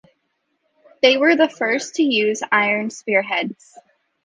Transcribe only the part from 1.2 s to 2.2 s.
the first to